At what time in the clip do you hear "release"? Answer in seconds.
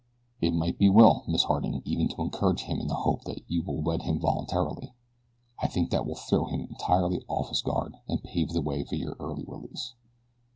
9.45-9.93